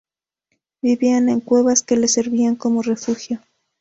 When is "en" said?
1.29-1.41